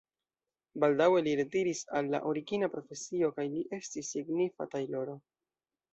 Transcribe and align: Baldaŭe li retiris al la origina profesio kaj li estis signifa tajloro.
Baldaŭe 0.83 1.19
li 1.27 1.33
retiris 1.41 1.83
al 1.99 2.09
la 2.15 2.21
origina 2.31 2.71
profesio 2.77 3.29
kaj 3.39 3.45
li 3.57 3.61
estis 3.81 4.13
signifa 4.17 4.69
tajloro. 4.73 5.21